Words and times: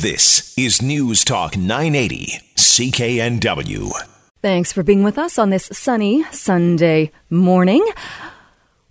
This 0.00 0.54
is 0.56 0.80
News 0.80 1.26
Talk 1.26 1.58
980, 1.58 2.40
CKNW. 2.56 3.90
Thanks 4.40 4.72
for 4.72 4.82
being 4.82 5.02
with 5.02 5.18
us 5.18 5.38
on 5.38 5.50
this 5.50 5.68
sunny 5.72 6.24
Sunday 6.32 7.12
morning. 7.28 7.86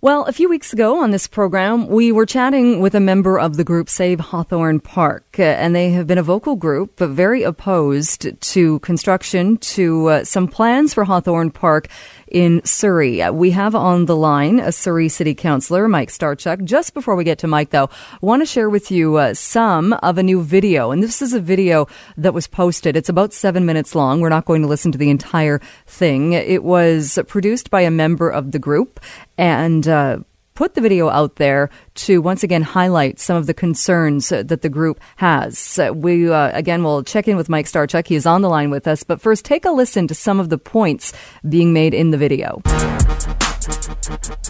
Well, 0.02 0.24
a 0.26 0.32
few 0.32 0.48
weeks 0.48 0.72
ago 0.72 1.02
on 1.02 1.10
this 1.10 1.26
program, 1.26 1.88
we 1.88 2.12
were 2.12 2.26
chatting 2.26 2.80
with 2.80 2.94
a 2.94 3.00
member 3.00 3.40
of 3.40 3.56
the 3.56 3.64
group 3.64 3.90
Save 3.90 4.20
Hawthorne 4.20 4.78
Park, 4.78 5.36
uh, 5.38 5.42
and 5.42 5.74
they 5.74 5.90
have 5.90 6.06
been 6.06 6.16
a 6.16 6.22
vocal 6.22 6.54
group, 6.54 6.92
but 6.96 7.10
very 7.10 7.42
opposed 7.42 8.40
to 8.40 8.78
construction, 8.78 9.58
to 9.58 10.06
uh, 10.06 10.24
some 10.24 10.46
plans 10.46 10.94
for 10.94 11.04
Hawthorne 11.04 11.50
Park 11.50 11.88
in 12.30 12.64
Surrey. 12.64 13.22
Uh, 13.22 13.32
we 13.32 13.50
have 13.50 13.74
on 13.74 14.06
the 14.06 14.16
line 14.16 14.58
a 14.60 14.72
Surrey 14.72 15.08
City 15.08 15.34
Councillor, 15.34 15.88
Mike 15.88 16.10
Starchuk. 16.10 16.64
Just 16.64 16.94
before 16.94 17.16
we 17.16 17.24
get 17.24 17.38
to 17.40 17.46
Mike, 17.46 17.70
though, 17.70 17.90
I 17.90 18.18
want 18.20 18.42
to 18.42 18.46
share 18.46 18.70
with 18.70 18.90
you 18.90 19.16
uh, 19.16 19.34
some 19.34 19.92
of 19.94 20.18
a 20.18 20.22
new 20.22 20.42
video. 20.42 20.90
And 20.90 21.02
this 21.02 21.20
is 21.20 21.34
a 21.34 21.40
video 21.40 21.86
that 22.16 22.34
was 22.34 22.46
posted. 22.46 22.96
It's 22.96 23.08
about 23.08 23.32
seven 23.32 23.66
minutes 23.66 23.94
long. 23.94 24.20
We're 24.20 24.28
not 24.28 24.44
going 24.44 24.62
to 24.62 24.68
listen 24.68 24.92
to 24.92 24.98
the 24.98 25.10
entire 25.10 25.60
thing. 25.86 26.32
It 26.32 26.62
was 26.62 27.18
produced 27.28 27.70
by 27.70 27.82
a 27.82 27.90
member 27.90 28.30
of 28.30 28.52
the 28.52 28.58
group 28.58 29.00
and 29.36 29.86
uh, 29.88 30.18
put 30.54 30.74
the 30.74 30.80
video 30.80 31.08
out 31.08 31.36
there 31.36 31.70
to 31.94 32.20
once 32.20 32.42
again 32.42 32.62
highlight 32.62 33.18
some 33.18 33.36
of 33.36 33.46
the 33.46 33.54
concerns 33.54 34.28
that 34.30 34.62
the 34.62 34.68
group 34.68 35.00
has. 35.16 35.78
We, 35.94 36.30
uh, 36.30 36.50
again, 36.56 36.82
will 36.82 37.02
check 37.02 37.28
in 37.28 37.36
with 37.36 37.48
Mike 37.48 37.66
Starchuk. 37.66 38.06
He 38.06 38.14
is 38.14 38.26
on 38.26 38.42
the 38.42 38.48
line 38.48 38.70
with 38.70 38.86
us. 38.86 39.02
But 39.02 39.20
first, 39.20 39.44
take 39.44 39.64
a 39.64 39.70
listen 39.70 40.06
to 40.08 40.14
some 40.14 40.40
of 40.40 40.48
the 40.48 40.58
points 40.58 41.12
being 41.48 41.72
made 41.72 41.94
in 41.94 42.10
the 42.10 42.18
video. 42.18 42.62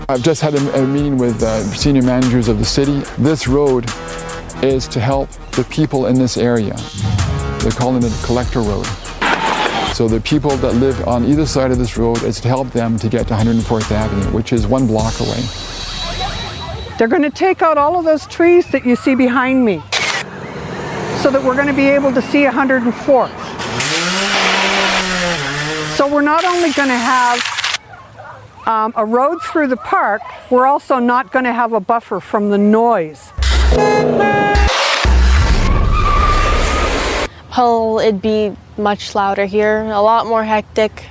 I've 0.09 0.23
just 0.23 0.41
had 0.41 0.55
a, 0.55 0.83
a 0.83 0.87
meeting 0.87 1.19
with 1.19 1.43
uh, 1.43 1.63
senior 1.65 2.03
managers 2.03 2.49
of 2.49 2.59
the 2.59 2.65
city. 2.65 3.01
This 3.19 3.47
road 3.47 3.85
is 4.63 4.87
to 4.89 5.01
help 5.01 5.31
the 5.53 5.65
people 5.71 6.07
in 6.07 6.17
this 6.19 6.37
area. 6.37 6.75
They're 7.61 7.73
calling 7.73 8.03
it 8.03 8.13
Collector 8.25 8.61
Road. 8.61 8.87
So 9.95 10.09
the 10.09 10.21
people 10.21 10.57
that 10.59 10.75
live 10.75 11.07
on 11.07 11.25
either 11.25 11.45
side 11.45 11.73
of 11.73 11.79
this 11.79 11.97
road 11.97 12.23
is 12.23 12.41
to 12.41 12.49
help 12.49 12.71
them 12.71 12.99
to 12.99 13.09
get 13.09 13.29
to 13.29 13.35
104th 13.35 13.91
Avenue, 13.91 14.31
which 14.35 14.53
is 14.53 14.67
one 14.67 14.87
block 14.87 15.19
away. 15.21 15.43
They're 17.01 17.09
going 17.09 17.23
to 17.23 17.31
take 17.31 17.63
out 17.63 17.79
all 17.79 17.99
of 17.99 18.05
those 18.05 18.27
trees 18.27 18.67
that 18.73 18.85
you 18.85 18.95
see 18.95 19.15
behind 19.15 19.65
me 19.65 19.77
so 21.23 21.31
that 21.31 21.41
we're 21.43 21.55
going 21.55 21.69
to 21.69 21.73
be 21.73 21.89
able 21.89 22.13
to 22.13 22.21
see 22.21 22.45
104. 22.45 23.29
So 25.97 26.15
we're 26.15 26.21
not 26.21 26.45
only 26.45 26.73
going 26.73 26.91
to 26.91 26.99
have 26.99 27.41
um, 28.67 28.93
a 28.97 29.07
road 29.07 29.41
through 29.41 29.69
the 29.69 29.79
park, 29.79 30.21
we're 30.51 30.67
also 30.67 30.99
not 30.99 31.33
going 31.33 31.47
to 31.47 31.55
have 31.55 31.73
a 31.73 31.81
buffer 31.81 32.21
from 32.21 32.51
the 32.51 32.59
noise. 32.59 33.33
Well, 37.57 37.99
it'd 38.01 38.21
be 38.21 38.55
much 38.77 39.15
louder 39.15 39.47
here, 39.47 39.85
a 39.85 40.03
lot 40.03 40.27
more 40.27 40.45
hectic. 40.45 41.07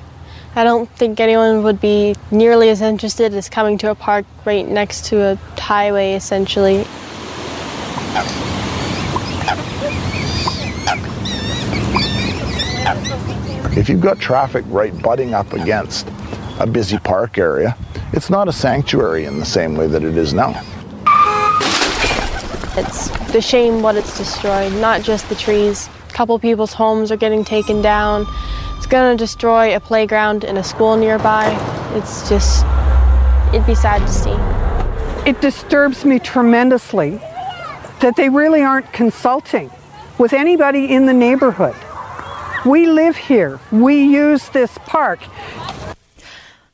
I 0.55 0.63
don't 0.63 0.89
think 0.89 1.19
anyone 1.19 1.63
would 1.63 1.79
be 1.79 2.15
nearly 2.31 2.69
as 2.69 2.81
interested 2.81 3.33
as 3.33 3.49
coming 3.49 3.77
to 3.79 3.91
a 3.91 3.95
park 3.95 4.25
right 4.45 4.67
next 4.67 5.05
to 5.05 5.21
a 5.21 5.35
highway, 5.59 6.13
essentially. 6.13 6.85
If 13.77 13.87
you've 13.87 14.01
got 14.01 14.19
traffic 14.19 14.65
right 14.67 14.99
butting 15.01 15.33
up 15.33 15.53
against 15.53 16.07
a 16.59 16.65
busy 16.65 16.97
park 16.97 17.37
area, 17.37 17.77
it's 18.11 18.29
not 18.29 18.47
a 18.47 18.51
sanctuary 18.51 19.25
in 19.25 19.39
the 19.39 19.45
same 19.45 19.75
way 19.75 19.87
that 19.87 20.03
it 20.03 20.17
is 20.17 20.33
now. 20.33 20.61
It's 22.75 23.09
the 23.31 23.41
shame 23.41 23.81
what 23.81 23.95
it's 23.95 24.17
destroyed, 24.17 24.73
not 24.73 25.03
just 25.03 25.29
the 25.29 25.35
trees. 25.35 25.89
A 26.09 26.11
couple 26.11 26.37
people's 26.39 26.73
homes 26.73 27.11
are 27.11 27.17
getting 27.17 27.45
taken 27.45 27.81
down. 27.81 28.25
Going 28.89 29.15
to 29.15 29.23
destroy 29.23 29.75
a 29.75 29.79
playground 29.79 30.43
and 30.43 30.57
a 30.57 30.63
school 30.63 30.97
nearby. 30.97 31.45
It's 31.93 32.27
just, 32.27 32.65
it'd 33.53 33.67
be 33.67 33.75
sad 33.75 33.99
to 33.99 34.11
see. 34.11 35.29
It 35.29 35.39
disturbs 35.41 36.05
me 36.05 36.17
tremendously 36.17 37.11
that 38.01 38.15
they 38.15 38.29
really 38.29 38.63
aren't 38.63 38.91
consulting 38.91 39.69
with 40.17 40.33
anybody 40.33 40.91
in 40.91 41.05
the 41.05 41.13
neighborhood. 41.13 41.75
We 42.65 42.87
live 42.87 43.15
here. 43.15 43.59
We 43.71 44.03
use 44.03 44.49
this 44.49 44.75
park. 44.87 45.19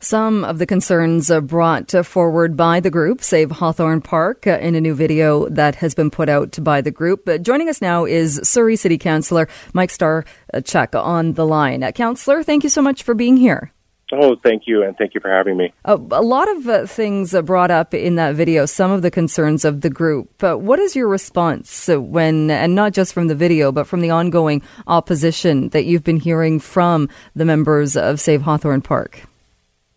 Some 0.06 0.44
of 0.46 0.60
the 0.60 0.68
concerns 0.68 1.32
uh, 1.32 1.42
brought 1.42 1.90
forward 2.06 2.56
by 2.56 2.80
the 2.80 2.92
group, 2.92 3.24
Save 3.24 3.50
Hawthorne 3.50 4.02
Park, 4.02 4.46
uh, 4.46 4.60
in 4.62 4.76
a 4.76 4.80
new 4.80 4.94
video 4.94 5.50
that 5.50 5.74
has 5.78 5.96
been 5.96 6.12
put 6.12 6.30
out 6.30 6.64
by 6.64 6.82
the 6.82 6.92
group. 6.92 7.28
Uh, 7.28 7.40
joining 7.40 7.70
us 7.70 7.82
now 7.82 8.06
is 8.06 8.40
Surrey 8.44 8.76
City 8.76 9.00
Councillor 9.00 9.48
Mike 9.74 9.90
Starchuk 9.90 10.94
on 10.94 11.34
the 11.34 11.44
line. 11.44 11.82
Councillor, 11.94 12.44
thank 12.44 12.64
you 12.64 12.70
so 12.70 12.84
much 12.84 13.02
for 13.02 13.16
being 13.16 13.36
here. 13.36 13.72
Oh, 14.14 14.36
thank 14.44 14.68
you, 14.68 14.84
and 14.84 14.96
thank 14.96 15.16
you 15.16 15.22
for 15.22 15.32
having 15.32 15.58
me. 15.58 15.74
Uh, 15.84 15.98
a 16.12 16.22
lot 16.22 16.56
of 16.56 16.70
uh, 16.70 16.86
things 16.86 17.34
uh, 17.34 17.42
brought 17.42 17.72
up 17.72 17.96
in 17.96 18.14
that 18.18 18.36
video, 18.36 18.68
some 18.68 18.92
of 18.92 19.02
the 19.02 19.10
concerns 19.10 19.66
of 19.66 19.82
the 19.82 19.90
group. 19.90 20.44
Uh, 20.44 20.54
what 20.54 20.78
is 20.78 20.96
your 20.96 21.08
response 21.08 21.88
when, 21.88 22.52
and 22.52 22.76
not 22.76 22.94
just 22.94 23.12
from 23.12 23.26
the 23.26 23.34
video, 23.34 23.72
but 23.72 23.88
from 23.88 24.02
the 24.02 24.12
ongoing 24.12 24.62
opposition 24.86 25.70
that 25.70 25.86
you've 25.86 26.04
been 26.04 26.20
hearing 26.20 26.60
from 26.60 27.10
the 27.34 27.44
members 27.44 27.98
of 27.98 28.20
Save 28.20 28.44
Hawthorne 28.44 28.82
Park? 28.82 29.24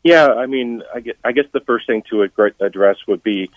Yeah, 0.08 0.28
I 0.28 0.46
mean, 0.46 0.82
I 0.94 1.00
guess, 1.00 1.16
I 1.22 1.32
guess 1.32 1.44
the 1.52 1.60
first 1.60 1.86
thing 1.86 2.02
to 2.08 2.22
address 2.60 2.96
would 3.06 3.22
be 3.22 3.50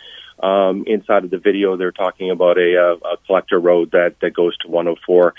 um, 0.43 0.83
inside 0.85 1.23
of 1.23 1.29
the 1.29 1.37
video, 1.37 1.77
they're 1.77 1.93
talking 1.93 2.29
about 2.29 2.57
a, 2.57 2.97
a 3.05 3.15
collector 3.25 3.57
road 3.57 3.91
that, 3.91 4.15
that 4.21 4.33
goes 4.33 4.57
to 4.57 4.67
104 4.67 5.33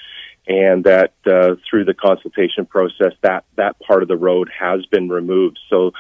and 0.49 0.85
that 0.85 1.13
uh, 1.27 1.57
through 1.69 1.85
the 1.85 1.93
consultation 1.93 2.65
process, 2.65 3.13
that 3.21 3.45
that 3.57 3.79
part 3.81 4.01
of 4.03 4.09
the 4.09 4.17
road 4.17 4.51
has 4.59 4.87
been 4.87 5.11
removed. 5.11 5.59
So 5.69 5.93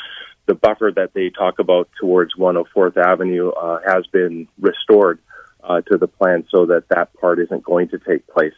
the 0.46 0.54
buffer 0.54 0.90
that 0.96 1.12
they 1.12 1.28
talk 1.28 1.58
about 1.58 1.90
towards 2.00 2.34
104th 2.34 2.96
Avenue 2.96 3.50
uh, 3.50 3.80
has 3.86 4.06
been 4.06 4.48
restored 4.58 5.18
uh, 5.62 5.82
to 5.82 5.98
the 5.98 6.08
plan, 6.08 6.46
so 6.50 6.64
that 6.66 6.88
that 6.88 7.12
part 7.20 7.38
isn't 7.38 7.64
going 7.64 7.88
to 7.90 7.98
take 7.98 8.26
place. 8.28 8.54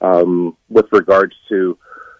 Um, 0.00 0.56
with 0.68 0.86
regards 0.92 1.34
to 1.48 1.76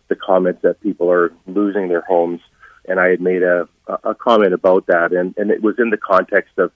the 0.09 0.17
comments 0.17 0.63
that 0.63 0.81
people 0.81 1.09
are 1.11 1.33
losing 1.47 1.87
their 1.87 2.03
homes, 2.03 2.41
and 2.91 3.01
I 3.01 3.09
had 3.09 3.21
made 3.21 3.43
a, 3.43 3.69
a 4.05 4.15
comment 4.15 4.53
about 4.53 4.87
that, 4.89 5.13
and, 5.13 5.35
and 5.39 5.51
it 5.51 5.63
was 5.63 5.77
in 5.79 5.91
the 5.91 5.97
context 5.97 6.59
of, 6.59 6.73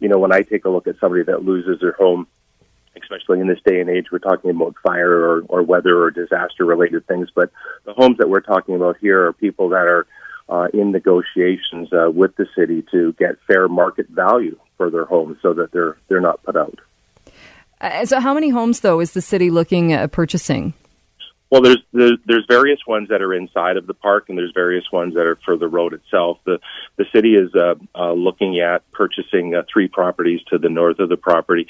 you 0.00 0.08
know, 0.08 0.18
when 0.18 0.32
I 0.32 0.42
take 0.42 0.64
a 0.64 0.70
look 0.70 0.86
at 0.86 0.98
somebody 0.98 1.22
that 1.24 1.44
loses 1.44 1.80
their 1.80 1.92
home 1.92 2.26
especially 2.96 3.40
in 3.40 3.46
this 3.46 3.60
day 3.64 3.80
and 3.80 3.88
age, 3.88 4.06
we're 4.10 4.18
talking 4.18 4.50
about 4.50 4.74
fire 4.82 5.12
or, 5.12 5.42
or 5.48 5.62
weather 5.62 6.02
or 6.02 6.10
disaster 6.10 6.64
related 6.64 7.06
things. 7.06 7.28
But 7.34 7.50
the 7.84 7.92
homes 7.94 8.18
that 8.18 8.28
we're 8.28 8.40
talking 8.40 8.74
about 8.74 8.96
here 8.98 9.26
are 9.26 9.32
people 9.32 9.68
that 9.70 9.86
are 9.86 10.06
uh, 10.48 10.68
in 10.74 10.90
negotiations 10.90 11.92
uh, 11.92 12.10
with 12.10 12.34
the 12.36 12.46
city 12.56 12.84
to 12.90 13.12
get 13.14 13.36
fair 13.46 13.68
market 13.68 14.08
value 14.08 14.58
for 14.76 14.90
their 14.90 15.04
homes 15.04 15.38
so 15.42 15.54
that 15.54 15.70
they're 15.72 15.96
they're 16.08 16.20
not 16.20 16.42
put 16.42 16.56
out. 16.56 16.80
Uh, 17.80 18.04
so, 18.04 18.18
how 18.18 18.34
many 18.34 18.48
homes 18.48 18.80
though 18.80 19.00
is 19.00 19.12
the 19.12 19.22
city 19.22 19.50
looking 19.50 19.92
at 19.92 20.10
purchasing? 20.10 20.74
Well, 21.50 21.62
there's, 21.62 21.82
there's 21.92 22.46
various 22.48 22.78
ones 22.86 23.08
that 23.08 23.22
are 23.22 23.34
inside 23.34 23.76
of 23.76 23.88
the 23.88 23.94
park, 23.94 24.28
and 24.28 24.38
there's 24.38 24.52
various 24.54 24.84
ones 24.92 25.14
that 25.14 25.26
are 25.26 25.36
for 25.44 25.56
the 25.56 25.66
road 25.66 25.94
itself. 25.94 26.38
The 26.44 26.60
the 26.96 27.06
city 27.12 27.34
is 27.34 27.52
uh, 27.54 27.74
uh, 27.92 28.12
looking 28.12 28.60
at 28.60 28.88
purchasing 28.92 29.54
uh, 29.56 29.62
three 29.72 29.88
properties 29.88 30.40
to 30.50 30.58
the 30.58 30.68
north 30.68 31.00
of 31.00 31.08
the 31.08 31.16
property 31.16 31.66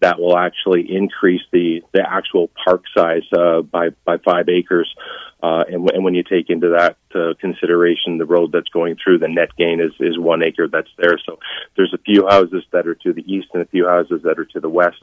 that 0.00 0.20
will 0.20 0.38
actually 0.38 0.94
increase 0.94 1.42
the 1.52 1.82
the 1.92 2.08
actual 2.08 2.48
park 2.64 2.84
size 2.96 3.24
uh, 3.36 3.62
by 3.62 3.90
by 4.04 4.18
five 4.18 4.48
acres. 4.48 4.94
Uh, 5.42 5.64
and, 5.66 5.84
w- 5.84 5.90
and 5.92 6.04
when 6.04 6.14
you 6.14 6.22
take 6.22 6.48
into 6.48 6.70
that 6.70 6.96
uh, 7.14 7.34
consideration 7.40 8.18
the 8.18 8.24
road 8.24 8.52
that's 8.52 8.68
going 8.68 8.96
through, 9.02 9.18
the 9.18 9.28
net 9.28 9.50
gain 9.56 9.80
is, 9.80 9.92
is 10.00 10.18
one 10.18 10.42
acre 10.42 10.68
that's 10.68 10.90
there. 10.98 11.18
So 11.24 11.38
there's 11.76 11.92
a 11.94 11.98
few 11.98 12.26
houses 12.28 12.64
that 12.72 12.86
are 12.86 12.94
to 12.96 13.12
the 13.12 13.22
east 13.32 13.48
and 13.54 13.62
a 13.62 13.66
few 13.66 13.86
houses 13.86 14.22
that 14.24 14.38
are 14.38 14.44
to 14.46 14.60
the 14.60 14.68
west 14.68 15.02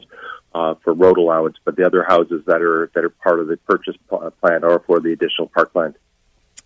uh, 0.54 0.76
for 0.84 0.94
road 0.94 1.18
allowance, 1.18 1.58
but 1.64 1.76
the 1.76 1.86
other 1.86 2.04
houses 2.04 2.44
that 2.48 2.62
are 2.62 2.92
that 2.94 3.04
are 3.04 3.10
part 3.10 3.40
of 3.40 3.48
the 3.48 3.58
purchase 3.58 3.96
plan 4.10 4.64
are 4.64 4.80
for 4.86 5.00
the 5.00 5.12
additional 5.12 5.48
parkland. 5.48 5.96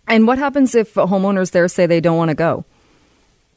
And 0.08 0.26
what 0.26 0.38
happens 0.38 0.74
if 0.74 0.94
homeowners 0.94 1.50
there 1.50 1.68
say 1.68 1.86
they 1.86 2.00
don't 2.00 2.16
want 2.16 2.30
to 2.30 2.34
go? 2.34 2.64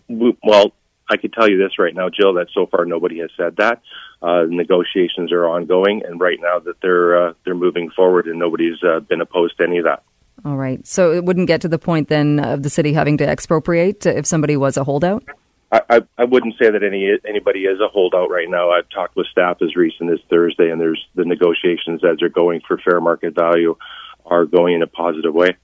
Well, 0.07 0.73
I 1.09 1.17
could 1.17 1.33
tell 1.33 1.49
you 1.49 1.57
this 1.57 1.79
right 1.79 1.93
now, 1.93 2.09
Jill, 2.09 2.35
that 2.35 2.47
so 2.53 2.67
far 2.67 2.85
nobody 2.85 3.19
has 3.19 3.31
said 3.35 3.57
that. 3.57 3.81
Uh, 4.21 4.43
negotiations 4.47 5.31
are 5.31 5.47
ongoing, 5.47 6.03
and 6.05 6.19
right 6.19 6.37
now 6.41 6.59
that 6.59 6.75
they're 6.81 7.29
uh, 7.29 7.33
they're 7.45 7.55
moving 7.55 7.89
forward, 7.89 8.27
and 8.27 8.37
nobody's 8.37 8.81
uh, 8.83 8.99
been 8.99 9.21
opposed 9.21 9.57
to 9.57 9.63
any 9.63 9.79
of 9.79 9.85
that. 9.85 10.03
All 10.45 10.57
right. 10.57 10.85
So 10.87 11.11
it 11.11 11.25
wouldn't 11.25 11.47
get 11.47 11.61
to 11.61 11.67
the 11.67 11.79
point 11.79 12.07
then 12.07 12.39
of 12.39 12.63
the 12.63 12.69
city 12.69 12.93
having 12.93 13.17
to 13.17 13.27
expropriate 13.27 14.05
if 14.05 14.25
somebody 14.25 14.55
was 14.57 14.77
a 14.77 14.83
holdout? 14.83 15.23
I, 15.71 15.81
I, 15.89 16.01
I 16.17 16.23
wouldn't 16.23 16.55
say 16.59 16.69
that 16.69 16.83
any 16.83 17.11
anybody 17.27 17.61
is 17.61 17.79
a 17.79 17.87
holdout 17.87 18.29
right 18.29 18.49
now. 18.49 18.71
I've 18.71 18.89
talked 18.89 19.15
with 19.15 19.27
staff 19.27 19.57
as 19.61 19.75
recent 19.75 20.11
as 20.11 20.19
Thursday, 20.29 20.71
and 20.71 20.81
there's 20.81 21.05
the 21.15 21.25
negotiations 21.25 22.03
as 22.03 22.17
they're 22.19 22.29
going 22.29 22.61
for 22.67 22.77
fair 22.77 22.99
market 22.99 23.35
value 23.35 23.75
are 24.25 24.45
going 24.45 24.75
in 24.75 24.81
a 24.81 24.87
positive 24.87 25.33
way. 25.33 25.55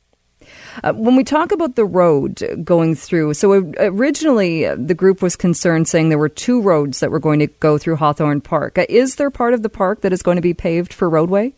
Uh, 0.83 0.93
when 0.93 1.15
we 1.15 1.23
talk 1.23 1.51
about 1.51 1.75
the 1.75 1.85
road 1.85 2.43
going 2.63 2.93
through, 2.93 3.33
so 3.33 3.53
originally 3.79 4.65
uh, 4.65 4.75
the 4.77 4.93
group 4.93 5.21
was 5.21 5.35
concerned 5.35 5.87
saying 5.87 6.09
there 6.09 6.17
were 6.17 6.29
two 6.29 6.61
roads 6.61 6.99
that 6.99 7.09
were 7.09 7.19
going 7.19 7.39
to 7.39 7.47
go 7.47 7.77
through 7.77 7.95
Hawthorne 7.95 8.41
Park. 8.41 8.77
Uh, 8.77 8.85
is 8.89 9.15
there 9.15 9.31
part 9.31 9.53
of 9.53 9.63
the 9.63 9.69
park 9.69 10.01
that 10.01 10.13
is 10.13 10.21
going 10.21 10.35
to 10.35 10.41
be 10.41 10.53
paved 10.53 10.93
for 10.93 11.09
roadway? 11.09 11.53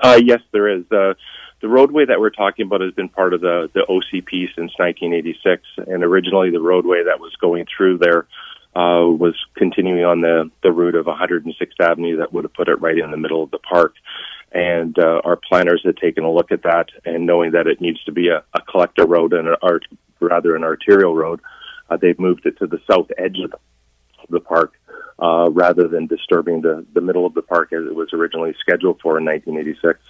Uh, 0.00 0.20
yes, 0.22 0.40
there 0.52 0.68
is. 0.68 0.84
Uh, 0.90 1.14
the 1.62 1.68
roadway 1.68 2.04
that 2.04 2.18
we're 2.20 2.30
talking 2.30 2.66
about 2.66 2.80
has 2.80 2.92
been 2.92 3.08
part 3.08 3.32
of 3.32 3.40
the, 3.40 3.70
the 3.72 3.86
OCP 3.88 4.48
since 4.56 4.72
1986, 4.78 5.62
and 5.86 6.02
originally 6.02 6.50
the 6.50 6.60
roadway 6.60 7.04
that 7.04 7.20
was 7.20 7.34
going 7.40 7.66
through 7.74 7.98
there 7.98 8.26
uh, 8.74 9.06
was 9.06 9.36
continuing 9.54 10.04
on 10.04 10.20
the, 10.22 10.50
the 10.64 10.72
route 10.72 10.96
of 10.96 11.06
106th 11.06 11.80
Avenue 11.80 12.16
that 12.16 12.32
would 12.32 12.44
have 12.44 12.52
put 12.52 12.68
it 12.68 12.80
right 12.80 12.98
in 12.98 13.12
the 13.12 13.16
middle 13.16 13.44
of 13.44 13.52
the 13.52 13.58
park. 13.58 13.94
And 14.50 14.98
uh, 14.98 15.20
our 15.24 15.36
planners 15.36 15.82
had 15.84 15.96
taken 15.96 16.24
a 16.24 16.32
look 16.32 16.50
at 16.50 16.64
that, 16.64 16.88
and 17.04 17.26
knowing 17.26 17.52
that 17.52 17.68
it 17.68 17.80
needs 17.80 18.02
to 18.04 18.12
be 18.12 18.28
a, 18.28 18.42
a 18.54 18.60
collector 18.68 19.06
road 19.06 19.32
and 19.32 19.46
an 19.46 19.56
art, 19.62 19.86
rather 20.20 20.56
an 20.56 20.64
arterial 20.64 21.14
road, 21.14 21.40
uh, 21.88 21.96
they've 21.96 22.18
moved 22.18 22.44
it 22.44 22.58
to 22.58 22.66
the 22.66 22.80
south 22.90 23.06
edge 23.16 23.38
of 23.38 23.52
the, 23.52 23.56
of 23.56 24.28
the 24.30 24.40
park 24.40 24.72
uh, 25.22 25.48
rather 25.50 25.86
than 25.86 26.08
disturbing 26.08 26.62
the, 26.62 26.84
the 26.92 27.00
middle 27.00 27.24
of 27.24 27.34
the 27.34 27.42
park 27.42 27.72
as 27.72 27.86
it 27.86 27.94
was 27.94 28.12
originally 28.12 28.54
scheduled 28.60 29.00
for 29.00 29.16
in 29.16 29.24
1986. 29.24 30.00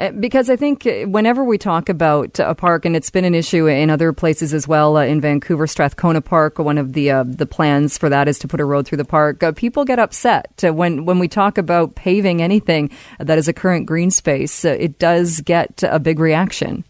Uh, 0.00 0.12
because 0.12 0.48
I 0.48 0.56
think 0.56 0.86
uh, 0.86 1.02
whenever 1.02 1.44
we 1.44 1.58
talk 1.58 1.90
about 1.90 2.38
a 2.38 2.54
park, 2.54 2.86
and 2.86 2.96
it's 2.96 3.10
been 3.10 3.26
an 3.26 3.34
issue 3.34 3.66
in 3.66 3.90
other 3.90 4.14
places 4.14 4.54
as 4.54 4.66
well, 4.66 4.96
uh, 4.96 5.04
in 5.04 5.20
Vancouver, 5.20 5.66
Strathcona 5.66 6.22
Park, 6.22 6.58
one 6.58 6.78
of 6.78 6.94
the 6.94 7.10
uh, 7.10 7.24
the 7.26 7.44
plans 7.44 7.98
for 7.98 8.08
that 8.08 8.26
is 8.26 8.38
to 8.38 8.48
put 8.48 8.60
a 8.60 8.64
road 8.64 8.86
through 8.86 8.96
the 8.96 9.04
park. 9.04 9.42
Uh, 9.42 9.52
people 9.52 9.84
get 9.84 9.98
upset 9.98 10.62
when 10.62 11.04
when 11.04 11.18
we 11.18 11.28
talk 11.28 11.58
about 11.58 11.94
paving 11.96 12.40
anything 12.40 12.90
that 13.18 13.36
is 13.36 13.46
a 13.46 13.52
current 13.52 13.84
green 13.84 14.10
space. 14.10 14.64
it 14.64 14.98
does 14.98 15.42
get 15.42 15.82
a 15.82 15.98
big 15.98 16.18
reaction. 16.18 16.82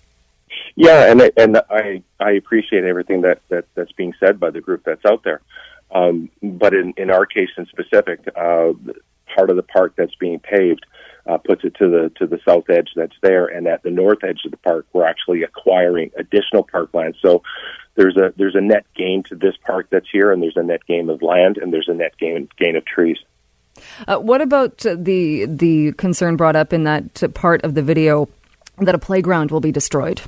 Yeah, 0.77 1.11
and 1.11 1.33
and 1.37 1.61
I 1.69 2.05
I 2.21 2.31
appreciate 2.33 2.85
everything 2.85 3.23
that, 3.23 3.41
that 3.49 3.65
that's 3.75 3.93
being 3.93 4.15
said 4.21 4.39
by 4.39 4.51
the 4.51 4.61
group 4.61 4.85
that's 4.85 5.05
out 5.05 5.25
there. 5.25 5.41
Um, 5.91 6.31
but 6.41 6.75
in, 6.75 6.95
in 6.97 7.11
our 7.11 7.27
case 7.27 7.49
in 7.59 7.67
specific, 7.67 8.21
uh, 8.37 8.73
part 9.35 9.51
of 9.51 9.57
the 9.57 9.65
park 9.65 9.95
that's 9.97 10.15
being 10.15 10.39
paved 10.39 10.87
uh, 11.31 11.39
puts 11.39 11.65
it 11.65 11.75
to 11.77 11.89
the 11.89 12.13
to 12.17 12.27
the 12.27 12.41
south 12.47 12.69
edge 12.69 12.89
that's 12.97 13.15
there, 13.23 13.47
and 13.47 13.67
at 13.69 13.83
the 13.83 13.91
north 13.91 14.25
edge 14.25 14.41
of 14.45 14.51
the 14.51 14.57
park, 14.57 14.87
we're 14.93 15.07
actually 15.07 15.43
acquiring 15.45 16.11
additional 16.19 16.65
parkland. 16.65 17.15
So 17.23 17.43
there's 17.95 18.17
a 18.17 18.33
there's 18.37 18.57
a 18.57 18.61
net 18.61 18.85
gain 18.97 19.23
to 19.25 19.37
this 19.37 19.55
park 19.65 19.89
that's 19.91 20.09
here, 20.11 20.33
and 20.33 20.43
there's 20.43 20.57
a 20.57 20.63
net 20.63 20.85
gain 20.87 21.09
of 21.09 21.23
land, 21.23 21.59
and 21.59 21.73
there's 21.73 21.89
a 21.89 21.95
net 21.95 22.17
gain 22.19 22.49
gain 22.59 22.75
of 22.75 22.85
trees. 22.85 23.19
Uh, 24.09 24.19
what 24.19 24.41
about 24.41 24.79
the 24.79 25.47
the 25.47 25.93
concern 25.93 26.37
brought 26.37 26.57
up 26.57 26.73
in 26.73 26.85
that 26.85 27.33
part 27.35 27.63
of 27.63 27.75
the 27.75 27.83
video 27.83 28.29
that 28.79 28.95
a 28.95 28.99
playground 28.99 29.53
will 29.53 29.61
be 29.61 29.73
destroyed? 29.73 30.21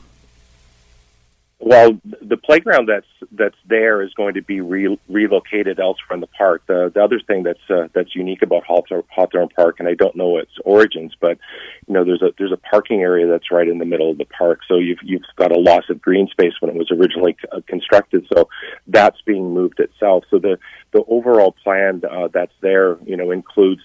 Well, 1.65 2.01
the 2.03 2.37
playground 2.37 2.89
that's 2.89 3.07
that's 3.31 3.57
there 3.69 4.03
is 4.03 4.13
going 4.15 4.35
to 4.35 4.43
be 4.43 4.61
re- 4.61 4.99
relocated 5.09 5.79
elsewhere 5.79 6.15
in 6.15 6.21
the 6.21 6.27
park. 6.27 6.63
The 6.67 6.91
the 6.93 7.01
other 7.01 7.21
thing 7.25 7.45
that's 7.45 7.71
uh, 7.71 7.87
that's 7.95 8.17
unique 8.17 8.43
about 8.43 8.65
Hawthorne, 8.65 9.49
Park, 9.55 9.77
and 9.79 9.87
I 9.87 9.95
don't 9.95 10.17
know 10.17 10.39
its 10.39 10.51
origins, 10.65 11.15
but 11.21 11.39
you 11.87 11.95
know 11.95 12.05
there's 12.05 12.21
a 12.21 12.33
there's 12.37 12.51
a 12.51 12.57
parking 12.57 13.03
area 13.03 13.29
that's 13.29 13.53
right 13.53 13.69
in 13.69 13.79
the 13.79 13.85
middle 13.85 14.11
of 14.11 14.19
the 14.19 14.25
park. 14.25 14.59
So 14.67 14.79
you've 14.79 14.99
you've 15.05 15.23
got 15.37 15.53
a 15.53 15.59
loss 15.59 15.85
of 15.89 16.03
green 16.03 16.27
space 16.27 16.55
when 16.59 16.69
it 16.69 16.77
was 16.77 16.91
originally 16.91 17.37
uh, 17.53 17.61
constructed. 17.69 18.27
So 18.35 18.49
that's 18.89 19.21
being 19.25 19.55
moved 19.55 19.79
itself. 19.79 20.25
So 20.31 20.41
the 20.41 20.59
the 20.91 21.05
overall 21.07 21.55
plan 21.63 22.03
uh, 22.11 22.27
that's 22.35 22.55
there, 22.61 22.97
you 23.05 23.17
know, 23.17 23.31
includes 23.31 23.83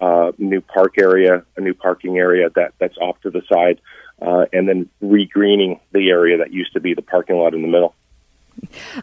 uh, 0.00 0.30
new 0.38 0.60
park 0.60 0.94
area, 1.00 1.44
a 1.56 1.60
new 1.60 1.74
parking 1.74 2.16
area 2.16 2.48
that 2.54 2.74
that's 2.78 2.96
off 2.98 3.20
to 3.22 3.30
the 3.30 3.42
side 3.52 3.80
uh, 4.20 4.46
and 4.52 4.68
then 4.68 4.88
regreening 5.02 5.80
the 5.92 6.10
area 6.10 6.38
that 6.38 6.52
used 6.52 6.72
to 6.72 6.80
be 6.80 6.94
the 6.94 7.02
parking 7.02 7.36
lot 7.36 7.54
in 7.54 7.62
the 7.62 7.68
middle. 7.68 7.94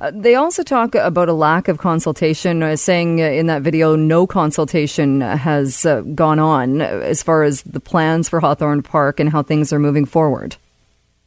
Uh, 0.02 0.12
they 0.14 0.36
also 0.36 0.64
talk 0.64 0.96
about 0.96 1.30
a 1.30 1.34
lack 1.34 1.68
of 1.68 1.78
consultation, 1.78 2.62
uh, 2.62 2.76
saying 2.76 3.22
uh, 3.22 3.26
in 3.26 3.48
that 3.48 3.62
video 3.62 3.96
no 3.96 4.28
consultation 4.28 5.22
has 5.22 5.86
uh, 5.86 6.02
gone 6.02 6.40
on 6.40 6.82
as 6.82 7.24
far 7.24 7.44
as 7.44 7.62
the 7.64 7.80
plans 7.80 8.28
for 8.28 8.40
Hawthorne 8.40 8.84
Park 8.84 9.20
and 9.20 9.30
how 9.30 9.42
things 9.42 9.72
are 9.72 9.80
moving 9.80 10.06
forward. 10.06 10.58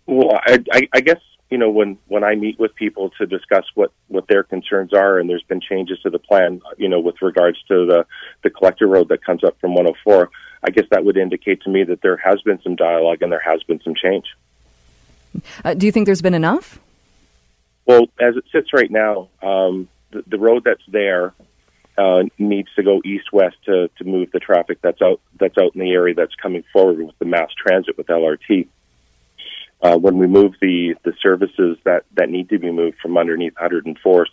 Well, 0.06 0.38
I, 0.46 0.58
I, 0.72 0.88
I 0.94 1.00
guess 1.00 1.20
you 1.50 1.58
know 1.58 1.70
when 1.70 1.98
when 2.08 2.24
I 2.24 2.34
meet 2.34 2.58
with 2.58 2.74
people 2.74 3.10
to 3.18 3.26
discuss 3.26 3.64
what 3.74 3.92
what 4.08 4.26
their 4.28 4.42
concerns 4.42 4.92
are, 4.92 5.18
and 5.18 5.28
there's 5.28 5.42
been 5.44 5.60
changes 5.60 5.98
to 6.02 6.10
the 6.10 6.18
plan, 6.18 6.60
you 6.76 6.88
know, 6.88 7.00
with 7.00 7.16
regards 7.22 7.58
to 7.68 7.86
the 7.86 8.06
the 8.42 8.50
collector 8.50 8.86
road 8.86 9.08
that 9.08 9.24
comes 9.24 9.44
up 9.44 9.58
from 9.60 9.74
104. 9.74 10.30
I 10.62 10.70
guess 10.70 10.84
that 10.90 11.04
would 11.04 11.16
indicate 11.16 11.62
to 11.62 11.70
me 11.70 11.84
that 11.84 12.02
there 12.02 12.16
has 12.16 12.40
been 12.42 12.60
some 12.62 12.76
dialogue 12.76 13.22
and 13.22 13.30
there 13.30 13.42
has 13.44 13.62
been 13.62 13.80
some 13.82 13.94
change. 13.94 14.26
Uh, 15.64 15.74
do 15.74 15.86
you 15.86 15.92
think 15.92 16.06
there's 16.06 16.22
been 16.22 16.34
enough? 16.34 16.80
Well, 17.86 18.06
as 18.20 18.36
it 18.36 18.44
sits 18.52 18.72
right 18.72 18.90
now, 18.90 19.28
um, 19.42 19.88
the, 20.10 20.22
the, 20.26 20.38
road 20.38 20.64
that's 20.64 20.82
there 20.88 21.32
uh, 21.96 22.24
needs 22.38 22.68
to 22.76 22.82
go 22.82 23.00
east-west 23.04 23.56
to, 23.66 23.88
to 23.98 24.04
move 24.04 24.30
the 24.32 24.40
traffic 24.40 24.78
that's 24.82 25.00
out 25.00 25.20
that's 25.38 25.56
out 25.58 25.74
in 25.74 25.80
the 25.80 25.92
area 25.92 26.14
that's 26.14 26.34
coming 26.34 26.64
forward 26.72 26.98
with 26.98 27.18
the 27.18 27.24
mass 27.24 27.50
transit 27.56 27.96
with 27.96 28.06
LRT. 28.08 28.68
Uh, 29.80 29.96
when 29.96 30.18
we 30.18 30.26
move 30.26 30.54
the, 30.60 30.96
the 31.04 31.12
services 31.22 31.78
that, 31.84 32.04
that 32.14 32.28
need 32.28 32.48
to 32.48 32.58
be 32.58 32.70
moved 32.70 32.98
from 33.00 33.16
underneath 33.16 33.54
104th, 33.54 34.24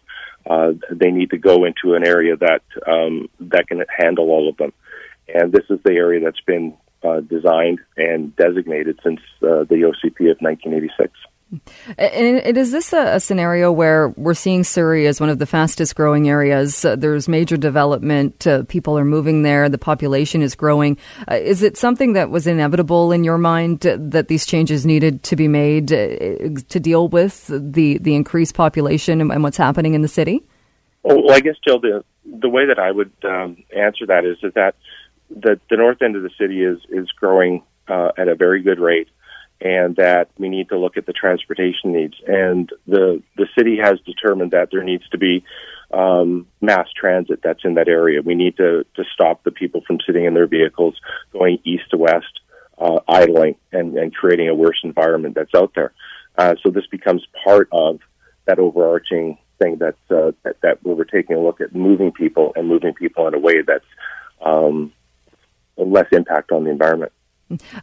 uh, 0.47 0.73
they 0.89 1.11
need 1.11 1.29
to 1.29 1.37
go 1.37 1.65
into 1.65 1.93
an 1.93 2.05
area 2.05 2.35
that 2.35 2.63
um, 2.87 3.29
that 3.39 3.67
can 3.67 3.83
handle 3.97 4.31
all 4.31 4.49
of 4.49 4.57
them 4.57 4.73
and 5.27 5.51
this 5.51 5.65
is 5.69 5.79
the 5.83 5.93
area 5.93 6.19
that's 6.23 6.41
been 6.41 6.75
uh, 7.03 7.19
designed 7.21 7.79
and 7.97 8.35
designated 8.35 8.99
since 9.03 9.19
uh, 9.41 9.63
the 9.65 9.91
OCP 9.91 10.31
of 10.31 10.37
1986. 10.39 11.11
And 11.97 12.57
is 12.57 12.71
this 12.71 12.91
a, 12.91 13.19
scenario 13.19 13.71
where 13.71 14.09
we're 14.09 14.33
seeing 14.33 14.63
Surrey 14.63 15.05
as 15.05 15.21
one 15.21 15.29
of 15.29 15.37
the 15.37 15.45
fastest 15.45 15.95
growing 15.95 16.27
areas? 16.27 16.83
Uh, 16.83 16.95
there's 16.95 17.29
major 17.29 17.55
development. 17.55 18.47
Uh, 18.47 18.63
people 18.63 18.97
are 18.97 19.05
moving 19.05 19.43
there. 19.43 19.69
The 19.69 19.77
population 19.77 20.41
is 20.41 20.55
growing. 20.55 20.97
Uh, 21.29 21.35
is 21.35 21.61
it 21.61 21.77
something 21.77 22.13
that 22.13 22.31
was 22.31 22.47
inevitable 22.47 23.11
in 23.11 23.23
your 23.23 23.37
mind 23.37 23.85
uh, 23.85 23.97
that 23.99 24.27
these 24.27 24.45
changes 24.45 24.85
needed 24.85 25.21
to 25.23 25.35
be 25.35 25.47
made 25.47 25.91
uh, 25.93 26.59
to 26.67 26.79
deal 26.79 27.07
with 27.07 27.47
the, 27.47 27.99
the 27.99 28.15
increased 28.15 28.55
population 28.55 29.21
and, 29.21 29.31
and, 29.31 29.43
what's 29.43 29.57
happening 29.57 29.93
in 29.93 30.01
the 30.01 30.07
city? 30.07 30.43
Well, 31.03 31.31
I 31.31 31.39
guess, 31.39 31.55
Jill, 31.65 31.79
the, 31.79 32.03
the 32.25 32.49
way 32.49 32.65
that 32.65 32.79
I 32.79 32.91
would 32.91 33.11
um, 33.23 33.63
answer 33.75 34.07
that 34.07 34.25
is, 34.25 34.37
is 34.41 34.53
that 34.55 34.75
the 35.29 35.59
the 35.69 35.77
north 35.77 36.01
end 36.01 36.15
of 36.15 36.23
the 36.23 36.29
city 36.39 36.63
is 36.63 36.79
is 36.89 37.11
growing 37.11 37.63
uh, 37.87 38.11
at 38.17 38.27
a 38.27 38.35
very 38.35 38.61
good 38.61 38.79
rate, 38.79 39.09
and 39.61 39.95
that 39.95 40.29
we 40.37 40.49
need 40.49 40.69
to 40.69 40.77
look 40.77 40.97
at 40.97 41.05
the 41.05 41.13
transportation 41.13 41.93
needs. 41.93 42.15
And 42.27 42.69
the 42.87 43.21
the 43.37 43.47
city 43.57 43.77
has 43.81 43.99
determined 44.05 44.51
that 44.51 44.69
there 44.71 44.83
needs 44.83 45.07
to 45.09 45.17
be 45.17 45.43
um, 45.91 46.47
mass 46.61 46.87
transit 46.99 47.41
that's 47.43 47.63
in 47.63 47.75
that 47.75 47.87
area. 47.87 48.21
We 48.21 48.35
need 48.35 48.57
to 48.57 48.85
to 48.95 49.03
stop 49.13 49.43
the 49.43 49.51
people 49.51 49.81
from 49.85 49.99
sitting 50.05 50.25
in 50.25 50.33
their 50.33 50.47
vehicles 50.47 50.99
going 51.31 51.59
east 51.63 51.89
to 51.91 51.97
west, 51.97 52.39
uh, 52.77 52.99
idling, 53.07 53.55
and 53.71 53.97
and 53.97 54.13
creating 54.13 54.49
a 54.49 54.55
worse 54.55 54.79
environment 54.83 55.35
that's 55.35 55.55
out 55.55 55.73
there. 55.75 55.93
Uh, 56.37 56.55
so 56.61 56.69
this 56.69 56.85
becomes 56.87 57.25
part 57.43 57.69
of 57.71 57.99
that 58.45 58.59
overarching 58.59 59.37
thing 59.59 59.77
that, 59.77 59.95
uh, 60.09 60.31
that 60.43 60.57
that 60.61 60.83
we're 60.83 61.03
taking 61.05 61.35
a 61.35 61.39
look 61.39 61.61
at 61.61 61.73
moving 61.73 62.11
people 62.11 62.51
and 62.55 62.67
moving 62.67 62.93
people 62.93 63.27
in 63.27 63.33
a 63.33 63.39
way 63.39 63.61
that's 63.61 63.85
um, 64.41 64.91
less 65.77 66.07
impact 66.11 66.51
on 66.51 66.63
the 66.63 66.69
environment. 66.69 67.11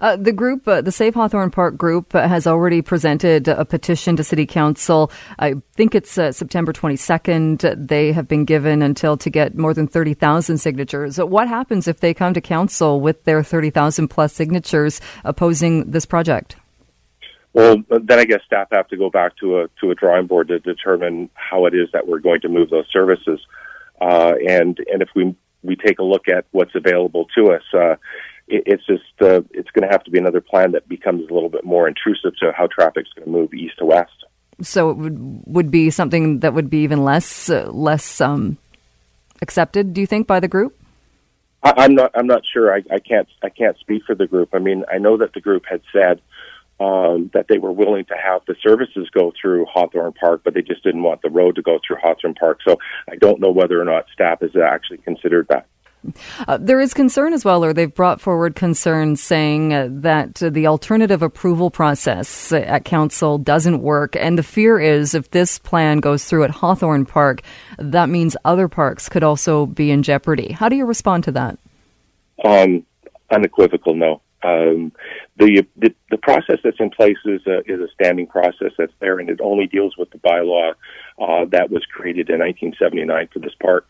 Uh, 0.01 0.17
the 0.17 0.33
group, 0.33 0.67
uh, 0.67 0.81
the 0.81 0.91
Save 0.91 1.15
Hawthorne 1.15 1.51
Park 1.51 1.77
group, 1.77 2.15
uh, 2.15 2.27
has 2.27 2.49
already 2.49 2.83
presented 2.83 3.47
a 3.47 3.65
petition 3.65 4.17
to 4.17 4.25
City 4.25 4.45
Council. 4.45 5.13
I 5.39 5.55
think 5.75 5.95
it's 5.95 6.19
uh, 6.19 6.33
September 6.33 6.73
22nd. 6.73 7.87
They 7.87 8.11
have 8.11 8.27
been 8.27 8.45
given 8.45 8.83
until 8.83 9.17
to 9.19 9.31
get 9.31 9.57
more 9.57 9.73
than 9.73 9.87
30,000 9.87 10.59
signatures. 10.59 11.19
What 11.19 11.47
happens 11.47 11.87
if 11.87 12.01
they 12.01 12.13
come 12.13 12.35
to 12.35 12.41
Council 12.41 13.01
with 13.01 13.23
their 13.23 13.45
30,000 13.45 14.09
plus 14.09 14.33
signatures 14.33 15.01
opposing 15.25 15.93
this 15.93 16.07
project? 16.07 16.57
Well, 17.53 17.77
then 17.89 18.19
I 18.19 18.25
guess 18.25 18.41
staff 18.47 18.69
have 18.73 18.89
to 18.89 18.97
go 18.97 19.11
back 19.11 19.37
to 19.37 19.61
a 19.61 19.69
to 19.81 19.91
a 19.91 19.95
drawing 19.95 20.27
board 20.27 20.49
to 20.49 20.59
determine 20.59 21.29
how 21.35 21.67
it 21.67 21.75
is 21.75 21.89
that 21.93 22.09
we're 22.09 22.19
going 22.19 22.41
to 22.41 22.49
move 22.49 22.71
those 22.71 22.87
services. 22.91 23.41
Uh, 24.01 24.33
and 24.49 24.79
and 24.91 25.03
if 25.03 25.11
we 25.15 25.37
we 25.63 25.77
take 25.77 25.99
a 25.99 26.03
look 26.03 26.29
at 26.29 26.45
what's 26.51 26.75
available 26.75 27.27
to 27.37 27.53
us. 27.53 27.63
Uh, 27.73 27.97
it, 28.49 28.65
it's 28.67 28.87
just 28.87 29.03
uh, 29.21 29.43
it's 29.51 29.71
going 29.71 29.83
to 29.83 29.91
have 29.91 30.05
to 30.05 30.11
be 30.11 30.19
another 30.19 30.41
plan 30.41 30.73
that 30.73 30.89
becomes 30.89 31.29
a 31.31 31.35
little 31.35 31.49
bit 31.49 31.65
more 31.65 31.89
intrusive 31.89 32.37
to 32.41 32.53
how 32.57 32.67
traffic's 32.67 33.11
going 33.15 33.27
to 33.27 33.31
move 33.31 33.55
east 33.55 33.79
to 33.79 33.85
west. 33.85 34.25
So 34.61 34.91
it 34.91 34.97
would 34.97 35.43
would 35.47 35.71
be 35.71 35.91
something 35.91 36.41
that 36.41 36.55
would 36.55 36.71
be 36.71 36.79
even 36.79 37.05
less 37.05 37.49
uh, 37.49 37.71
less 37.71 38.21
um, 38.21 38.59
accepted. 39.41 39.95
Do 39.95 40.01
you 40.01 40.07
think 40.07 40.27
by 40.27 40.41
the 40.41 40.49
group? 40.49 40.79
I, 41.63 41.85
am 41.85 41.95
not. 41.95 42.11
I'm 42.15 42.27
not 42.27 42.43
sure. 42.53 42.75
I, 42.75 42.83
I 42.91 42.99
can't. 42.99 43.29
I 43.43 43.49
can't 43.49 43.79
speak 43.79 44.03
for 44.07 44.15
the 44.15 44.27
group. 44.27 44.51
I 44.53 44.59
mean, 44.59 44.85
I 44.93 44.99
know 44.99 45.17
that 45.19 45.33
the 45.33 45.41
group 45.41 45.65
had 45.69 45.81
said 45.93 46.21
um, 46.83 47.31
that 47.33 47.47
they 47.49 47.59
were 47.59 47.73
willing 47.73 48.05
to 48.07 48.15
have 48.15 48.43
the 48.47 48.57
services 48.61 49.09
go 49.13 49.33
through 49.41 49.67
Hawthorne 49.67 50.15
Park, 50.15 50.43
but 50.45 50.55
they 50.55 50.63
just 50.63 50.83
didn't 50.83 51.03
want 51.03 51.23
the 51.23 51.31
road 51.31 51.55
to 51.57 51.63
go 51.63 51.79
through 51.87 51.99
Hawthorne 52.03 52.35
Park. 52.35 52.59
So 52.67 52.79
I 53.09 53.17
don't 53.17 53.41
know 53.41 53.51
whether 53.51 53.81
or 53.81 53.85
not 53.85 54.07
staff 54.13 54.41
has 54.41 54.51
actually 54.57 54.99
considered 54.99 55.47
that. 55.49 55.67
Uh, 56.49 56.59
there 56.61 56.81
is 56.81 56.93
concern 56.93 57.33
as 57.33 57.45
well, 57.45 57.65
or 57.65 57.73
they've 57.73 57.95
brought 57.95 58.21
forward 58.21 58.57
concerns 58.57 59.23
saying 59.23 59.73
uh, 59.73 59.89
that 59.89 60.43
uh, 60.43 60.51
the 60.51 60.67
alternative 60.67 61.23
approval 61.23 61.71
process 61.71 62.51
at 62.51 62.85
council 62.85 63.39
doesn't 63.39 63.81
work. 63.81 64.17
And 64.17 64.37
the 64.37 64.43
fear 64.43 64.81
is 64.81 65.15
if 65.15 65.31
this 65.31 65.61
plan 65.61 65.99
goes 65.99 66.25
through 66.25 66.43
at 66.43 66.51
Hawthorne 66.51 67.07
Park, 67.07 67.43
that 67.79 68.09
means 68.09 68.37
other 68.45 68.67
parks 68.67 69.09
could 69.09 69.23
also 69.23 69.67
be 69.67 69.93
in 69.93 70.03
jeopardy. 70.03 70.51
How 70.51 70.69
do 70.69 70.75
you 70.75 70.87
respond 70.87 71.23
to 71.25 71.33
that? 71.33 71.59
Um, 72.45 72.85
unequivocal 73.31 73.95
no. 73.95 74.23
Um, 74.43 74.91
the, 75.37 75.67
the, 75.77 75.95
the 76.11 76.19
process 76.19 76.59
that's 76.63 76.79
in 76.79 76.91
place 76.91 77.17
is 77.25 77.41
a, 77.47 77.61
is 77.61 77.81
a 77.81 77.89
standing 77.95 78.27
process 78.27 78.73
that's 78.77 78.93
there, 79.01 79.19
and 79.19 79.31
it 79.31 79.41
only 79.43 79.67
deals 79.67 79.97
with 79.97 80.11
the 80.11 80.19
bylaw 80.19 80.73
uh, 81.19 81.47
that 81.51 81.71
was 81.71 81.85
created 81.87 82.29
in 82.29 82.41
1979 82.41 83.29
for 83.33 83.39
this 83.39 83.55
park. 83.61 83.87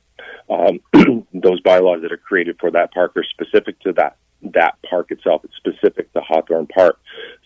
Um, 0.48 0.80
those 1.34 1.60
bylaws 1.60 2.02
that 2.02 2.12
are 2.12 2.16
created 2.16 2.56
for 2.60 2.70
that 2.70 2.92
park 2.92 3.16
are 3.16 3.24
specific 3.24 3.80
to 3.80 3.92
that 3.94 4.16
that 4.54 4.76
park 4.88 5.12
itself. 5.12 5.44
It's 5.44 5.54
specific 5.56 6.12
to 6.14 6.20
Hawthorne 6.20 6.66
Park, 6.66 6.98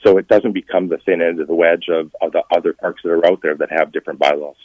so 0.02 0.16
it 0.16 0.28
doesn't 0.28 0.52
become 0.52 0.88
the 0.88 0.96
thin 1.04 1.20
end 1.20 1.40
of 1.40 1.46
the 1.46 1.54
wedge 1.54 1.88
of, 1.90 2.14
of 2.22 2.32
the 2.32 2.42
other 2.54 2.72
parks 2.72 3.02
that 3.02 3.10
are 3.10 3.26
out 3.26 3.42
there 3.42 3.54
that 3.54 3.70
have 3.70 3.92
different 3.92 4.18
bylaws. 4.18 4.56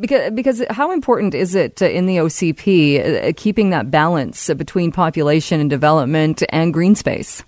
Because, 0.00 0.30
because 0.30 0.64
how 0.70 0.92
important 0.92 1.34
is 1.34 1.56
it 1.56 1.82
in 1.82 2.06
the 2.06 2.18
OCP 2.18 3.28
uh, 3.28 3.32
keeping 3.36 3.70
that 3.70 3.90
balance 3.90 4.48
between 4.54 4.92
population 4.92 5.60
and 5.60 5.68
development 5.68 6.42
and 6.50 6.72
green 6.72 6.94
space? 6.94 7.42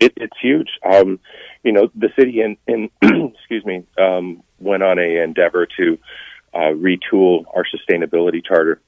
It, 0.00 0.14
it's 0.16 0.36
huge. 0.40 0.70
Um, 0.82 1.20
you 1.62 1.72
know, 1.72 1.90
the 1.94 2.08
city 2.18 2.40
in, 2.40 2.56
in 2.66 2.90
excuse 3.34 3.64
me 3.64 3.84
um, 3.98 4.42
went 4.58 4.82
on 4.82 4.98
a 4.98 5.22
endeavor 5.22 5.66
to 5.78 5.98
uh, 6.54 6.72
retool 6.74 7.44
our 7.54 7.64
sustainability 7.64 8.44
charter. 8.44 8.80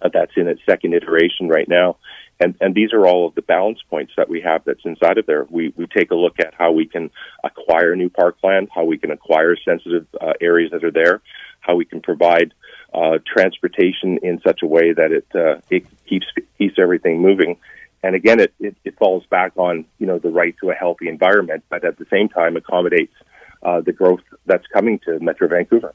Uh, 0.00 0.08
that's 0.12 0.32
in 0.36 0.46
its 0.46 0.60
second 0.64 0.94
iteration 0.94 1.48
right 1.48 1.68
now, 1.68 1.96
and 2.38 2.54
and 2.60 2.72
these 2.72 2.92
are 2.92 3.04
all 3.04 3.26
of 3.26 3.34
the 3.34 3.42
balance 3.42 3.80
points 3.90 4.12
that 4.16 4.28
we 4.28 4.40
have 4.40 4.62
that's 4.64 4.84
inside 4.84 5.18
of 5.18 5.26
there. 5.26 5.44
We 5.50 5.74
we 5.76 5.86
take 5.88 6.12
a 6.12 6.14
look 6.14 6.38
at 6.38 6.54
how 6.56 6.70
we 6.70 6.86
can 6.86 7.10
acquire 7.42 7.96
new 7.96 8.08
parkland, 8.08 8.68
how 8.72 8.84
we 8.84 8.96
can 8.96 9.10
acquire 9.10 9.56
sensitive 9.56 10.06
uh, 10.20 10.34
areas 10.40 10.70
that 10.70 10.84
are 10.84 10.92
there, 10.92 11.20
how 11.60 11.74
we 11.74 11.84
can 11.84 12.00
provide 12.00 12.54
uh, 12.94 13.18
transportation 13.26 14.18
in 14.22 14.40
such 14.46 14.60
a 14.62 14.66
way 14.66 14.92
that 14.92 15.10
it 15.10 15.26
uh, 15.34 15.60
it 15.68 15.84
keeps 16.06 16.26
keeps 16.56 16.78
everything 16.78 17.20
moving. 17.20 17.56
And 18.02 18.14
again, 18.14 18.40
it, 18.40 18.54
it, 18.60 18.76
it 18.84 18.96
falls 18.98 19.24
back 19.26 19.52
on 19.56 19.84
you 19.98 20.06
know 20.06 20.18
the 20.18 20.30
right 20.30 20.54
to 20.60 20.70
a 20.70 20.74
healthy 20.74 21.08
environment, 21.08 21.64
but 21.68 21.84
at 21.84 21.98
the 21.98 22.06
same 22.10 22.28
time 22.28 22.56
accommodates 22.56 23.14
uh, 23.62 23.80
the 23.80 23.92
growth 23.92 24.20
that's 24.46 24.66
coming 24.68 24.98
to 25.00 25.18
Metro 25.20 25.48
Vancouver. 25.48 25.94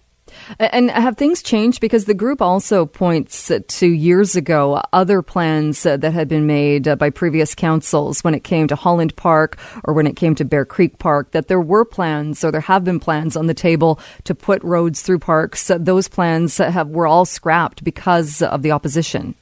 And 0.59 0.89
have 0.89 1.17
things 1.17 1.43
changed? 1.43 1.81
Because 1.81 2.05
the 2.05 2.13
group 2.13 2.41
also 2.41 2.85
points 2.85 3.51
to 3.67 3.87
years 3.87 4.35
ago 4.35 4.81
other 4.91 5.21
plans 5.21 5.83
that 5.83 6.01
had 6.03 6.27
been 6.27 6.47
made 6.47 6.87
uh, 6.87 6.95
by 6.95 7.09
previous 7.09 7.53
councils 7.53 8.23
when 8.23 8.33
it 8.33 8.43
came 8.43 8.67
to 8.67 8.75
Holland 8.75 9.15
Park 9.15 9.57
or 9.83 9.93
when 9.93 10.07
it 10.07 10.15
came 10.15 10.33
to 10.35 10.45
Bear 10.45 10.65
Creek 10.65 10.97
Park, 10.97 11.31
that 11.31 11.47
there 11.49 11.59
were 11.59 11.85
plans 11.85 12.43
or 12.43 12.51
there 12.51 12.61
have 12.61 12.83
been 12.83 12.99
plans 12.99 13.35
on 13.35 13.47
the 13.47 13.53
table 13.53 13.99
to 14.23 14.33
put 14.33 14.63
roads 14.63 15.01
through 15.01 15.19
parks. 15.19 15.69
Those 15.77 16.07
plans 16.07 16.57
have, 16.57 16.89
were 16.89 17.07
all 17.07 17.25
scrapped 17.25 17.83
because 17.83 18.41
of 18.41 18.61
the 18.61 18.71
opposition. 18.71 19.35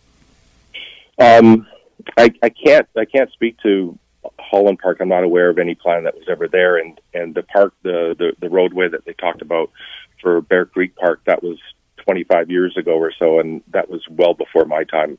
Um, 1.20 1.68
I, 2.17 2.31
I 2.41 2.50
can't 2.50 2.88
I 2.98 3.05
can't 3.05 3.31
speak 3.31 3.58
to 3.63 3.98
Holland 4.39 4.79
Park. 4.79 4.98
I'm 5.00 5.10
not 5.10 5.24
aware 5.24 5.50
of 5.50 5.58
any 5.58 5.75
plan 5.75 6.03
that 6.03 6.15
was 6.15 6.25
ever 6.29 6.48
there, 6.48 6.77
and 6.77 7.00
and 7.13 7.36
the 7.36 7.43
park 7.43 7.74
the 7.84 8.15
the, 8.17 8.34
the 8.39 8.50
roadway 8.50 8.89
that 8.89 9.05
they 9.05 9.13
talked 9.13 9.41
about 9.41 9.72
for 10.22 10.41
Bear 10.41 10.65
Creek 10.65 10.96
Park 10.96 11.22
that 11.25 11.43
was 11.43 11.58
25 12.05 12.50
years 12.50 12.75
ago 12.77 12.93
or 12.93 13.12
so, 13.17 13.39
and 13.39 13.62
that 13.72 13.89
was 13.89 14.03
well 14.10 14.34
before 14.34 14.65
my 14.65 14.84
time. 14.84 15.17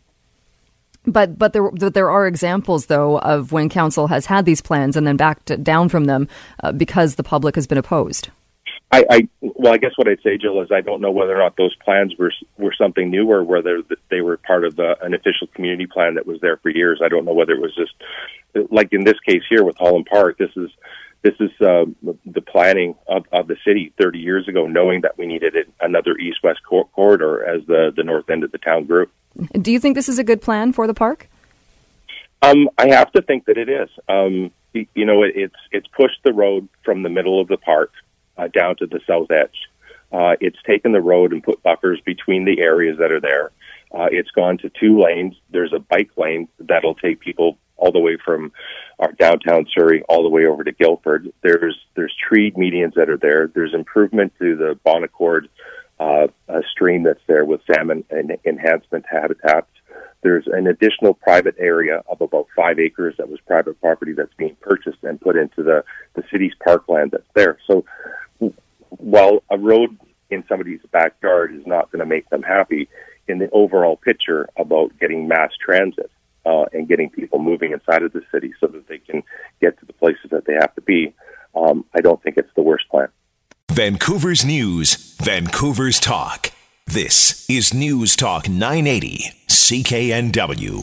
But 1.04 1.38
but 1.38 1.52
there 1.52 1.70
there 1.72 2.10
are 2.10 2.26
examples 2.26 2.86
though 2.86 3.18
of 3.18 3.50
when 3.50 3.68
council 3.68 4.06
has 4.08 4.26
had 4.26 4.44
these 4.44 4.60
plans 4.60 4.96
and 4.96 5.06
then 5.06 5.16
backed 5.16 5.62
down 5.64 5.88
from 5.88 6.04
them 6.04 6.28
uh, 6.62 6.72
because 6.72 7.16
the 7.16 7.24
public 7.24 7.56
has 7.56 7.66
been 7.66 7.78
opposed. 7.78 8.30
I, 8.92 9.06
I 9.08 9.28
well, 9.40 9.72
I 9.72 9.78
guess 9.78 9.92
what 9.96 10.06
I'd 10.06 10.20
say, 10.22 10.36
Jill, 10.36 10.60
is 10.60 10.70
I 10.70 10.82
don't 10.82 11.00
know 11.00 11.10
whether 11.10 11.34
or 11.34 11.38
not 11.38 11.56
those 11.56 11.74
plans 11.76 12.14
were 12.18 12.32
were 12.58 12.74
something 12.76 13.10
new 13.10 13.30
or 13.30 13.42
whether 13.42 13.82
they 14.10 14.20
were 14.20 14.36
part 14.36 14.64
of 14.64 14.76
the, 14.76 15.02
an 15.02 15.14
official 15.14 15.46
community 15.54 15.86
plan 15.86 16.14
that 16.16 16.26
was 16.26 16.40
there 16.42 16.58
for 16.58 16.68
years. 16.68 17.00
I 17.02 17.08
don't 17.08 17.24
know 17.24 17.32
whether 17.32 17.52
it 17.52 17.60
was 17.60 17.74
just 17.74 18.70
like 18.70 18.92
in 18.92 19.04
this 19.04 19.18
case 19.26 19.42
here 19.48 19.64
with 19.64 19.78
Holland 19.78 20.06
Park. 20.10 20.36
This 20.36 20.50
is 20.56 20.70
this 21.22 21.34
is 21.40 21.50
uh, 21.62 21.86
the 22.26 22.42
planning 22.42 22.94
of, 23.06 23.24
of 23.32 23.46
the 23.46 23.56
city 23.64 23.94
30 23.98 24.18
years 24.18 24.46
ago, 24.46 24.66
knowing 24.66 25.02
that 25.02 25.16
we 25.16 25.26
needed 25.26 25.54
another 25.80 26.18
east-west 26.18 26.60
cor- 26.68 26.88
corridor 26.88 27.44
as 27.46 27.64
the 27.66 27.92
the 27.96 28.04
north 28.04 28.28
end 28.28 28.44
of 28.44 28.52
the 28.52 28.58
town 28.58 28.84
grew. 28.84 29.06
Do 29.52 29.72
you 29.72 29.80
think 29.80 29.94
this 29.94 30.10
is 30.10 30.18
a 30.18 30.24
good 30.24 30.42
plan 30.42 30.74
for 30.74 30.86
the 30.86 30.94
park? 30.94 31.30
Um, 32.42 32.68
I 32.76 32.88
have 32.88 33.10
to 33.12 33.22
think 33.22 33.46
that 33.46 33.56
it 33.56 33.70
is. 33.70 33.88
Um, 34.06 34.50
you 34.74 35.06
know, 35.06 35.22
it, 35.22 35.32
it's 35.34 35.56
it's 35.70 35.86
pushed 35.88 36.22
the 36.24 36.34
road 36.34 36.68
from 36.84 37.02
the 37.02 37.08
middle 37.08 37.40
of 37.40 37.48
the 37.48 37.56
park 37.56 37.90
uh, 38.36 38.48
down 38.48 38.76
to 38.76 38.86
the 38.86 39.00
south 39.06 39.30
edge. 39.30 39.68
Uh, 40.12 40.36
it's 40.40 40.58
taken 40.66 40.92
the 40.92 41.00
road 41.00 41.32
and 41.32 41.42
put 41.42 41.62
buffers 41.62 42.00
between 42.04 42.44
the 42.44 42.60
areas 42.60 42.98
that 42.98 43.10
are 43.10 43.20
there. 43.20 43.50
Uh, 43.94 44.08
it's 44.10 44.30
gone 44.30 44.58
to 44.58 44.70
two 44.80 45.00
lanes. 45.00 45.34
There's 45.50 45.72
a 45.72 45.78
bike 45.78 46.10
lane 46.16 46.48
that'll 46.58 46.94
take 46.94 47.20
people 47.20 47.58
all 47.76 47.92
the 47.92 47.98
way 47.98 48.16
from 48.24 48.52
our 48.98 49.12
downtown 49.12 49.66
Surrey 49.76 50.02
all 50.08 50.22
the 50.22 50.28
way 50.28 50.46
over 50.46 50.64
to 50.64 50.72
Guildford. 50.72 51.32
There's 51.42 51.78
there's 51.94 52.14
tree 52.28 52.52
medians 52.52 52.94
that 52.94 53.10
are 53.10 53.16
there. 53.16 53.48
There's 53.48 53.74
improvement 53.74 54.32
to 54.38 54.56
the 54.56 54.78
Bon 54.84 55.02
Accord 55.02 55.48
uh, 55.98 56.26
stream 56.70 57.02
that's 57.02 57.20
there 57.26 57.44
with 57.44 57.60
salmon 57.70 58.04
and 58.10 58.36
enhancement 58.44 59.04
habitats. 59.10 59.70
There's 60.22 60.46
an 60.46 60.66
additional 60.66 61.14
private 61.14 61.56
area 61.58 62.02
of 62.08 62.20
about 62.20 62.46
five 62.54 62.78
acres 62.78 63.14
that 63.18 63.28
was 63.28 63.40
private 63.40 63.80
property 63.80 64.12
that's 64.12 64.32
being 64.34 64.56
purchased 64.60 65.02
and 65.02 65.20
put 65.20 65.36
into 65.36 65.62
the, 65.62 65.84
the 66.14 66.22
city's 66.30 66.52
parkland 66.64 67.10
that's 67.10 67.28
there. 67.34 67.58
So 67.66 67.84
while 69.02 69.42
a 69.50 69.58
road 69.58 69.98
in 70.30 70.44
somebody's 70.48 70.80
backyard 70.90 71.54
is 71.54 71.66
not 71.66 71.90
going 71.92 72.00
to 72.00 72.06
make 72.06 72.28
them 72.30 72.42
happy, 72.42 72.88
in 73.28 73.38
the 73.38 73.50
overall 73.50 73.96
picture 73.96 74.48
about 74.56 74.98
getting 74.98 75.28
mass 75.28 75.50
transit 75.64 76.10
uh, 76.44 76.64
and 76.72 76.88
getting 76.88 77.10
people 77.10 77.38
moving 77.38 77.72
inside 77.72 78.02
of 78.02 78.12
the 78.12 78.22
city 78.32 78.52
so 78.60 78.66
that 78.66 78.86
they 78.88 78.98
can 78.98 79.22
get 79.60 79.78
to 79.80 79.86
the 79.86 79.92
places 79.92 80.30
that 80.30 80.44
they 80.44 80.54
have 80.54 80.74
to 80.74 80.80
be, 80.80 81.14
um, 81.54 81.84
I 81.94 82.00
don't 82.00 82.22
think 82.22 82.36
it's 82.36 82.52
the 82.56 82.62
worst 82.62 82.88
plan. 82.90 83.08
Vancouver's 83.70 84.44
News, 84.44 85.16
Vancouver's 85.20 86.00
Talk. 86.00 86.50
This 86.86 87.48
is 87.48 87.72
News 87.72 88.16
Talk 88.16 88.48
980, 88.48 89.32
CKNW. 89.48 90.82